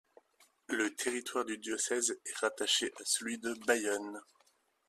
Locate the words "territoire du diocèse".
0.95-2.09